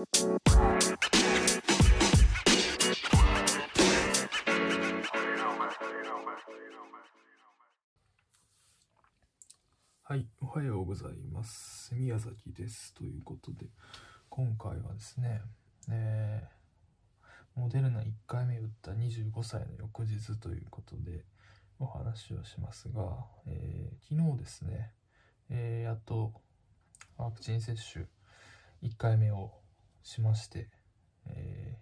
[0.00, 0.06] は
[10.16, 11.94] い、おはようございます。
[11.94, 12.94] 宮崎です。
[12.94, 13.66] ということで、
[14.30, 15.42] 今回はですね、
[15.90, 21.26] えー、モデルナ1回目打った25歳の翌日ということで、
[21.78, 24.94] お話をしますが、えー、昨日ですね、
[25.50, 26.32] えー、やっと
[27.18, 28.06] ワクチン接種
[28.82, 29.59] 1回目を
[30.02, 30.68] しまして、
[31.26, 31.78] え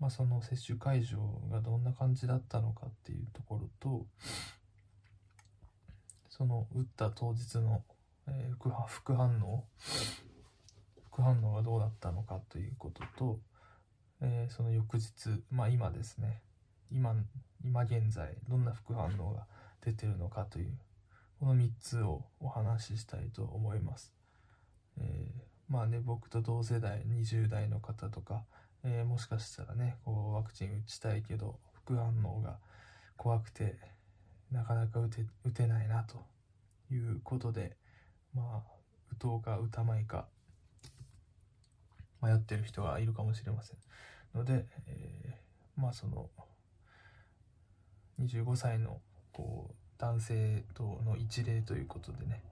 [0.00, 1.18] まあ、その接種会場
[1.50, 4.06] がどんな感じだったのかっていうところと、
[6.30, 7.82] その打った当日の、
[8.26, 9.64] えー、副反応
[11.12, 13.38] 副反応がどうだったのかということと、
[14.22, 15.10] えー、その翌日
[15.50, 16.40] まあ今ですね
[16.90, 17.14] 今
[17.62, 19.44] 今現在どんな副反応が
[19.84, 20.78] 出てるのかという
[21.40, 24.12] この3つをお話ししたいと思います。
[24.98, 25.39] えー、
[25.70, 28.42] まあね僕と同世代20代の方とか、
[28.84, 32.58] えー、もしかしたらねこうワクチン打ちたいけど副反応が
[33.16, 33.76] 怖くて
[34.50, 36.18] なかなか打て打てないなと
[36.92, 37.76] いうことで
[38.34, 38.60] まあ
[39.12, 40.26] 打とうか打たないか
[42.20, 43.76] 迷ってる人がいるかもしれません
[44.34, 46.28] ので、えー、まあその
[48.20, 49.00] 25歳の
[49.32, 52.42] こう男性との一例ということでね、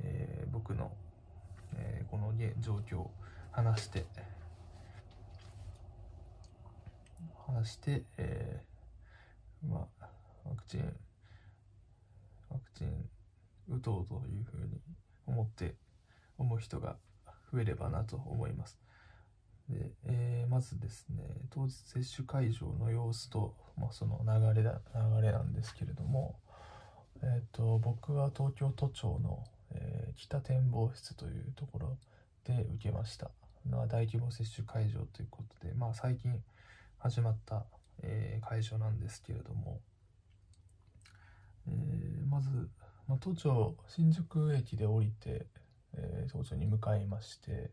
[0.00, 0.90] えー、僕の、
[1.78, 3.10] えー、この状況を
[3.50, 4.04] 話して
[7.46, 10.06] 話して、えー、まあ
[10.44, 10.80] ワクチン
[12.50, 13.08] ワクチン
[13.68, 14.80] 打とうというふうに
[15.26, 15.74] 思って
[16.36, 16.96] 思う人が
[17.52, 18.78] 増えればなと思います。
[19.68, 26.38] でえー、まずですね当日接種会場の様子と、まあ、その流れだ流れなんですけれども、
[27.22, 29.44] えーと、僕は東京都庁の、
[30.18, 31.96] 北展望室というところ
[32.44, 33.30] で受けました。
[33.68, 36.42] の大規模接種会場ということで、まあ、最近
[36.98, 37.64] 始まった、
[38.02, 39.80] えー、会場なんですけれども、
[41.66, 42.68] えー、まず
[43.08, 45.46] まあ、都庁新宿駅で降りて、
[45.96, 47.70] えー、都庁に向かいまして、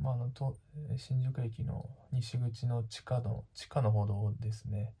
[0.00, 0.54] まあ、あのと
[0.96, 4.92] 新宿駅の西口の地下の地下の歩道ですね、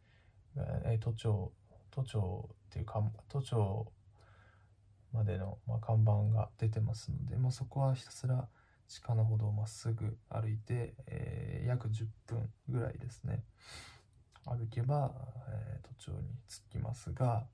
[0.56, 1.52] えー、都庁
[1.92, 3.86] 都庁っていうか都庁
[5.12, 8.48] までの、まあ、看板が出てますので、まあ、そこはひたすら
[8.88, 13.42] 地下の歩道をまっすぐ歩いて、えー、約10分ぐらいですね。
[14.44, 15.12] 歩けば、
[15.48, 17.46] えー、都庁に着きますが、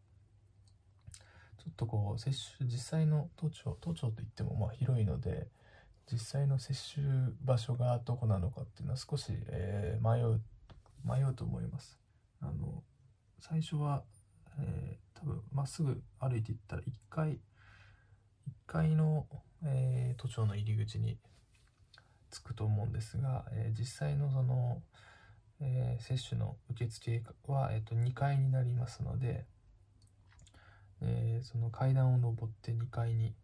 [1.59, 5.49] ちょっとこう接種実際の都庁都庁といってもまあ広いので
[6.11, 7.05] 実際の接種
[7.43, 10.41] 場所がどこなのかっていうのは少し、えー、迷う
[11.05, 11.99] 迷うと思います。
[12.41, 12.83] あの
[13.41, 14.03] 最初は、
[14.61, 17.39] えー、多分まっすぐ歩いていったら1階1
[18.67, 19.27] 階の、
[19.65, 21.19] えー、都庁の入り口に
[22.31, 24.83] 着くと思うんですが、えー、実際のその、
[25.61, 29.47] えー、接種の受付は、えーと2階になりますので、
[31.01, 33.35] えー、その階段を上って2階に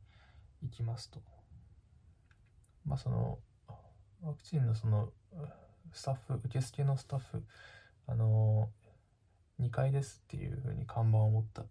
[0.62, 1.20] 行きますと。
[2.86, 3.38] まあその
[4.22, 5.12] ワクチンのその
[5.92, 7.42] スタッフ、受付のスタッフ、
[8.06, 8.68] あの、
[9.60, 11.62] 2階ですっていうふうに看板を持った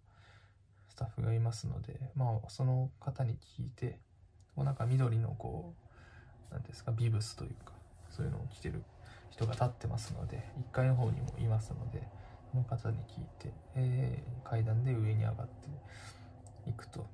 [0.89, 3.99] スタッフがいますので、まあその方に聞いて、
[4.55, 5.73] こうなんか緑のこ
[6.51, 7.73] う、なんですか、ビブスというか、
[8.09, 8.83] そういうのを着てる
[9.31, 12.07] 人が立ってますので、1階の方にもいますので、
[12.51, 17.07] その方に聞いて、えー、階段で上に上がっていくと。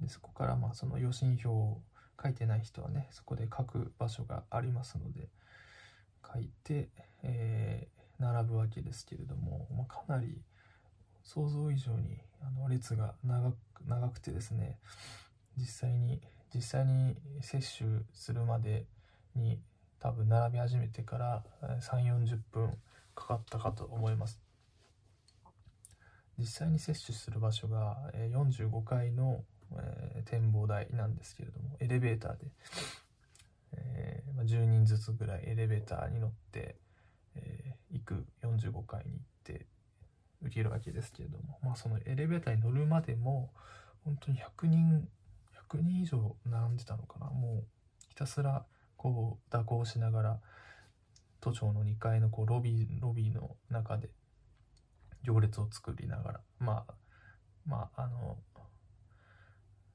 [0.00, 1.80] でそこからまあその予診票を
[2.22, 5.28] 書いてない人はねそこで書く場所がありますので
[6.32, 6.88] 書いて、
[7.22, 10.40] えー、並ぶわけですけれども、まあ、かなり
[11.22, 13.56] 想像以上にあの列が長く
[13.86, 14.78] 長くてですね
[15.56, 16.20] 実際に
[16.54, 18.86] 実際に接種するまで
[19.34, 19.60] に
[20.00, 21.42] 多分並び始めてから
[21.80, 22.78] 3 4 0分
[23.14, 24.40] かかったかと思います。
[26.38, 29.42] 実際に接種する場所が45階の
[30.24, 32.46] 展望台なんですけれどもエレベーターで、
[33.72, 36.76] えー、10人ずつぐらいエレベーターに乗って、
[37.90, 39.66] 行く45階に行って
[40.42, 43.50] 受けるわけですけれども、まあ、そのエレベーターに乗るまでも
[44.04, 45.08] 本当に100人
[45.70, 47.26] 100人以上並んでたのかな。
[47.26, 47.64] もう
[48.08, 48.64] ひたすら
[48.96, 50.40] こう蛇行しながら
[51.40, 54.10] 都庁の2階のこうロビーロビーの中で
[55.22, 56.94] 行列を作りながらまあ
[57.66, 58.38] まああの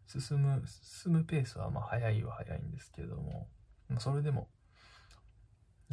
[0.07, 3.47] 進む進むペースはまあ早いは早いんですけれども
[3.99, 4.47] それでも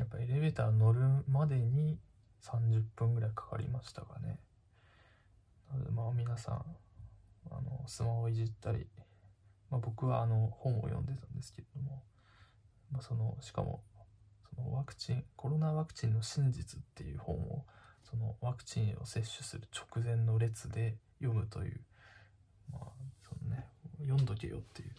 [0.01, 1.99] やっぱエレベーター乗るまでに
[2.43, 4.41] 30分ぐらいかかりましたかね
[5.71, 6.65] なのでまあ皆さん
[7.51, 8.87] あのスマホいじったり、
[9.71, 12.03] まあ、僕はあの本を読んでたんですけれども
[12.93, 13.83] まあ、そのしかも
[14.55, 17.65] そのワクチンコロナワクチンの真実っていう本を
[18.03, 21.81] そのワクチンを接種する直前の列で読むという、
[22.73, 22.85] まあ
[23.23, 23.67] そのね、
[24.01, 24.91] 読んどけよっていう、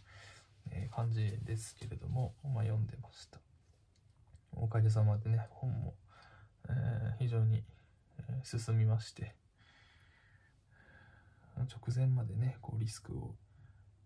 [0.72, 3.40] え、感じですけれども、まあ、読んでました。
[4.62, 5.96] おかげさまでね本も、
[6.70, 7.64] えー、非常に、
[8.30, 9.36] え、進みまして。
[11.58, 13.36] 直前までねこうリスクを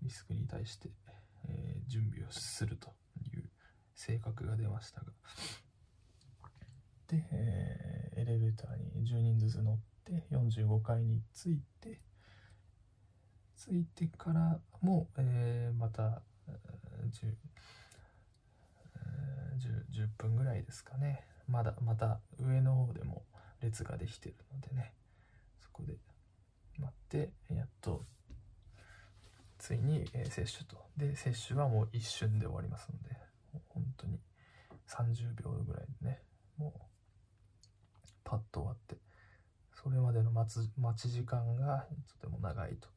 [0.02, 0.90] リスクに対して、
[1.48, 2.90] えー、準備をすると
[3.34, 3.50] いう
[3.94, 5.08] 性格が出ましたが。
[7.08, 12.00] で、えー、エレベーターに10人ずつ乗って45階に着いて
[13.58, 16.24] 着いてからも、えー、また
[19.96, 21.26] 10, 分ぐらいですかね。
[21.48, 23.24] まだまた上の方でも
[23.62, 24.94] 列ができてるのでね。
[25.62, 25.96] そこで
[26.78, 28.04] 待ってやっと
[29.58, 30.78] ついに、えー、接種と。
[30.98, 33.16] で接種はもう一瞬で終わりますので。
[33.70, 34.20] 本当に
[34.88, 36.22] 30秒ぐらいでね。
[36.58, 36.82] もう
[38.24, 38.98] パッと終わって。
[39.74, 41.86] それまでの待つ待ち時間が
[42.20, 42.88] とても長いと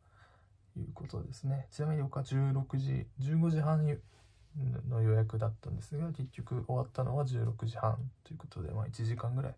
[0.79, 1.67] いうことですね。
[1.71, 3.85] ちなみに僕は16時15時半
[4.89, 9.55] の予約だったんですが結局終わったのは16時半ということで、まあ、1時間ぐらい、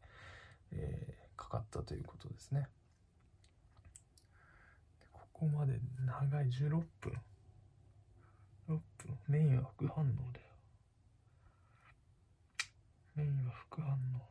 [0.73, 2.69] えー、かかったということですね。
[5.13, 6.71] ここまで長い16
[7.01, 7.13] 分。
[8.69, 8.81] 6分。
[9.29, 10.47] メインは副反応だよ。
[13.17, 14.31] メインは副反応。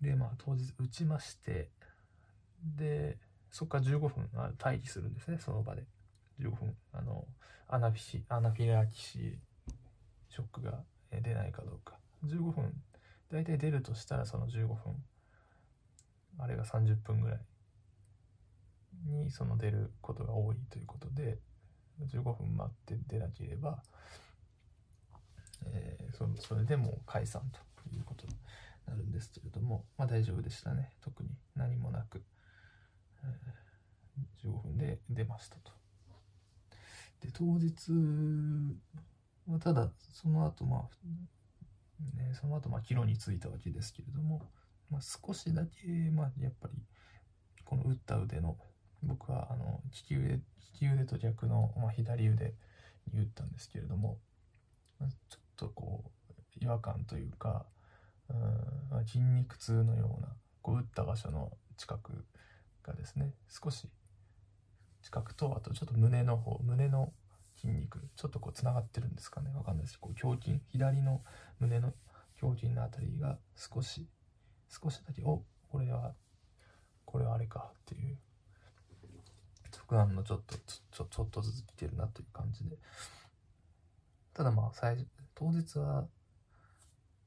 [0.00, 1.70] でまあ当日打ちまして
[2.76, 3.16] で
[3.50, 4.28] そこから15分
[4.62, 5.84] 待機するんですねその場で。
[6.40, 7.26] 15分あの
[7.68, 9.34] アナフィシアナフィラキシー
[10.28, 11.98] ショックが出ないかどうか。
[12.24, 12.72] 15分。
[13.30, 14.76] 大体出るとしたらその15分。
[16.38, 17.40] あれが30分ぐらい
[19.06, 21.38] にその出ることが多いということで
[22.12, 23.82] 15分待って出なければ、
[25.66, 28.34] えー、そそれでもう解散ということに
[28.86, 30.90] なるんですけれどもまあ大丈夫でしたね。
[31.00, 32.22] 特に何もなく、
[33.22, 35.83] えー、15分で出ましたと。
[37.24, 37.90] で当日
[39.48, 44.42] はただその後まあねその後まあ帰路に着いたわけですけれども、
[44.90, 46.74] まあ、少しだけまあやっぱり
[47.64, 48.56] この打った腕の
[49.02, 50.40] 僕はあの利き腕利
[50.78, 52.52] き腕と逆の、まあ、左腕
[53.12, 54.18] に打ったんですけれども、
[55.00, 57.64] まあ、ちょっとこう違和感というか
[58.28, 60.28] うん筋肉痛のような
[60.62, 62.24] こう打った場所の近く
[62.82, 63.88] がですね少し
[65.04, 67.12] 近くとあとちょっと胸の方胸の
[67.56, 69.50] 筋肉ちょっとこうつながってるんですかね。
[69.54, 70.00] わかんないです。
[70.00, 71.22] こう胸筋左の
[71.60, 71.92] 胸の
[72.40, 74.08] 胸筋のあたりが少し
[74.70, 76.14] 少しだけおこれは
[77.04, 78.16] これはあれかっていう
[79.76, 82.78] 副反のちょっとちょちょっとずつ来てるなという感じで。
[84.32, 86.06] ただまあ最当日は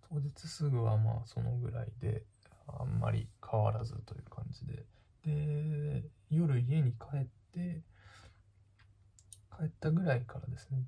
[0.10, 2.24] 当日すぐはまあそのぐらいで
[2.68, 4.84] あんまり変わらずという感じで。
[5.26, 7.82] で夜家に帰ってて
[9.58, 10.84] 帰ったぐらいからですね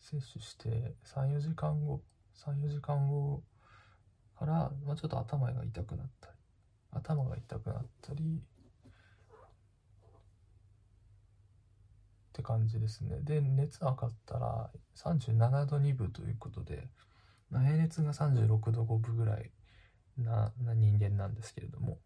[0.00, 2.00] 接種して34時間後
[2.46, 3.42] 34時間後
[4.38, 6.34] から、まあ、ちょっと頭が痛くなったり
[6.92, 8.42] 頭が痛くなったりっ
[12.32, 13.18] て感じですね。
[13.22, 16.88] で熱測ったら37度2分ということで
[17.50, 19.50] 平熱が36度5分ぐらい
[20.18, 21.98] なな人間なんですけれども、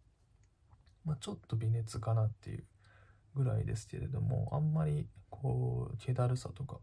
[1.04, 2.64] まあ、ちょっと微熱かなっていう
[3.34, 6.78] ぐらいですけれどもあんまりこう気だるさとか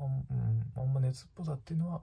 [0.00, 2.02] あ,、うん、あんま熱っぽさっていうのは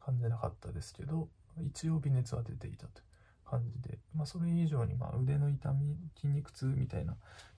[0.00, 1.28] 感じなかったですけど
[1.60, 7.16] 一応微熱は出ていたという感じで、まあ、それ以上にま腕の痛み筋肉痛みたいな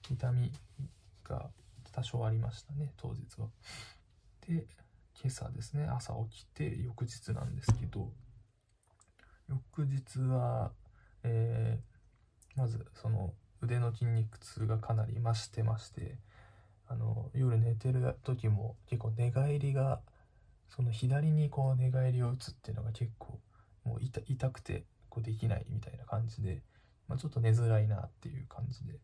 [0.09, 0.51] 痛み
[1.23, 1.49] が
[1.91, 3.47] 多少ありましたね当日は。
[4.47, 4.65] で
[5.21, 8.11] 今朝ですね朝起きて翌日なんですけど
[9.47, 10.71] 翌日は、
[11.23, 13.12] えー、まずその
[13.63, 16.17] 腕の筋肉痛がかなり増してまして
[16.87, 20.01] あの夜寝てる時も結構寝返りが
[20.67, 23.39] その左にこう寝返りを打つっていうのが結構
[23.85, 26.61] もう痛くてこうできないみたいな感じで、
[27.07, 28.99] まあ、ちょっと寝づらいなっていう感じで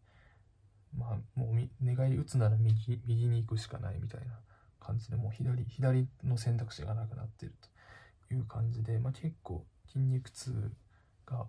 [0.98, 4.40] まあもう寝返り打つなら右右に行くしかないみたいな
[4.80, 7.54] 感じでもう左左の選択肢がなくなってる
[8.28, 10.52] という感じで、まあ、結構筋肉痛
[11.26, 11.46] が、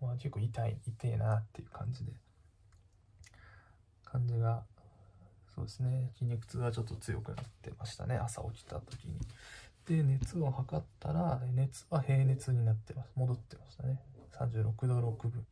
[0.00, 2.12] まあ、結構痛い痛いなっていう感じで。
[4.14, 4.62] 感じが
[5.52, 6.10] そうですね。
[6.14, 8.16] 筋肉痛はちょっと強くなってましたね。
[8.16, 9.18] 朝起きた時に。
[9.86, 13.10] で熱を測ったら熱は平熱になってます。
[13.16, 14.00] 戻ってましたね。
[14.38, 15.46] 36度6分。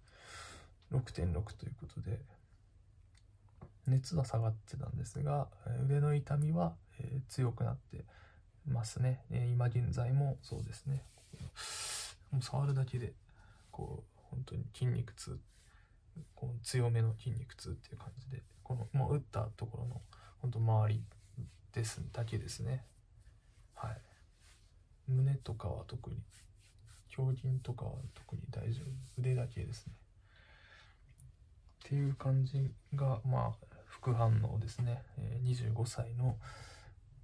[0.93, 2.19] 6.6ということで。
[3.89, 5.49] 熱は下がってたんですが
[5.85, 8.05] 腕の痛みは、え強くなって
[8.69, 11.03] ますね、え今現在もそうですね。
[12.31, 13.13] もう触るだけで
[13.73, 15.39] こう本当に筋肉痛
[16.35, 20.01] こう強めの筋肉痛っていう感じでこの、まあ、打ったところの
[20.41, 21.03] 本当周り
[21.73, 22.85] ですだけですね。
[23.75, 24.01] はい。
[25.09, 26.17] 胸とかは特に
[27.17, 29.21] 胸筋とかは特に大丈夫。
[29.21, 29.93] 腕だけですね。
[31.85, 33.53] っていう感じがまあ
[33.87, 36.37] 副反応ですね、え25歳の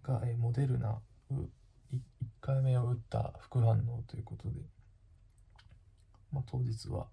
[0.02, 0.98] が、えモデルナ
[1.32, 1.98] 1
[2.40, 4.60] 回目を打った副反応ということで、
[6.32, 7.06] まあ、当日は、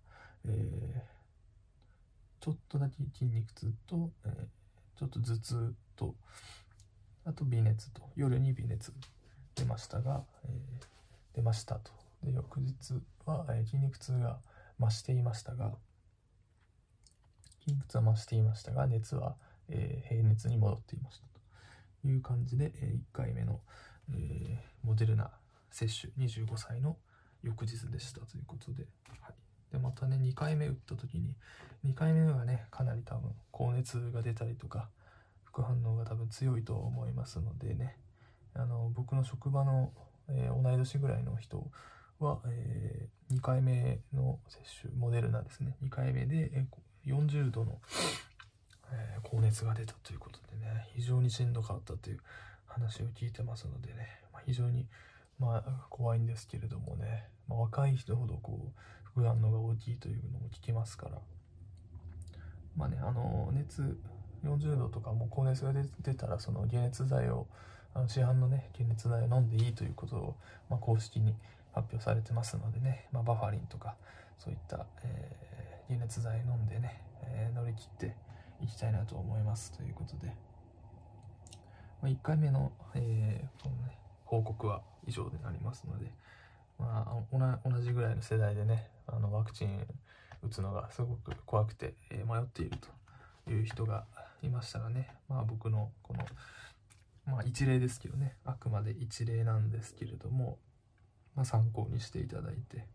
[0.46, 1.15] えー、
[2.46, 6.16] ちょっとだけ筋肉痛と、えー、ちょっと頭痛と
[7.26, 8.94] あと微熱と夜に微熱
[9.56, 11.92] 出ましたが、えー、出ましたと。
[12.24, 12.94] で翌日
[13.26, 14.40] は、え筋肉痛が
[14.80, 15.74] 増していましたが
[17.64, 19.36] 筋肉痛は増していましたが熱は
[19.70, 21.36] えー、平熱に戻っていましたと。
[22.08, 23.62] いう感じで、えー、1回目の、
[24.12, 25.32] えー、モデルナ
[25.72, 26.98] 接種25歳の
[27.42, 28.86] 翌日でしたということで,、
[29.22, 29.34] はい、
[29.76, 31.36] でまたね2回目打った時に
[31.86, 34.90] 2回目がねかなり多分高熱が出たりとか
[35.44, 37.98] 副反応が多分強いと思いますのでね。
[38.58, 39.92] あの僕の職場の、
[40.30, 41.70] えー、同い年ぐらいの人
[42.20, 45.76] は、えー、2回目の接種モデルナですね。
[45.84, 46.66] 2回目で、え、
[47.06, 47.82] 40度の
[48.92, 52.20] え、高熱が出たということでね非常にしんどかったという
[52.66, 54.88] 話を聞いてますのでね、まあ、非常に、
[55.40, 58.80] まあ、怖いんですけれどもね、まあ、若い人ほどこう
[59.16, 61.20] 副反応が大きいというのも聞きますから。
[62.76, 63.98] まあねあの熱
[64.44, 67.48] 40度とかも高熱が出たらその解熱剤を
[67.94, 70.36] あの市販のね解熱剤を飲んでいいということを、
[70.70, 71.34] まあ、公式に
[71.74, 73.96] 発表されてますのでね、まあ、バファリンとか
[74.38, 78.16] そういった、えー、解熱剤飲んでね、えー、乗り切って
[78.62, 80.28] いきたいなと思いますということで、
[82.02, 86.12] まあ、1回目の、えー、このね、報告は以上でなりますので、
[86.78, 89.86] まあ、同じぐらいの世代でねあのワクチン
[90.44, 92.78] 打つのがすごく怖くて、え、迷っている
[93.46, 94.06] という人が
[94.42, 96.26] いましたらね、まあ、僕のこの、
[97.26, 98.36] まあ、一例ですけどね。
[98.46, 100.58] あくまで一例なんですけれども、
[101.36, 102.86] まあ、参考にしていただいて、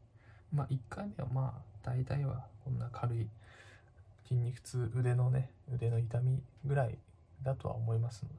[0.52, 3.28] まあ、1回目はまあ大体はこんな軽い
[4.28, 6.98] 筋肉痛腕のね腕の痛みぐらい
[7.42, 8.34] だとは思いますので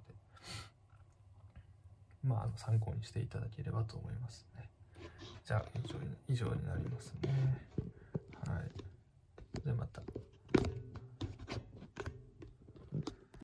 [2.24, 4.71] まあ参考にしていただければと思いますね。
[5.46, 7.58] じゃあ以上に以上になりますね。
[8.48, 9.66] はい。
[9.66, 10.02] でまた。